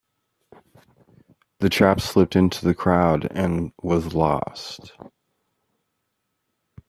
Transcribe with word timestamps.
The 1.59 1.69
chap 1.69 2.01
slipped 2.01 2.35
into 2.35 2.65
the 2.65 2.73
crowd 2.73 3.27
and 3.37 3.71
was 3.83 4.15
lost. 4.15 4.93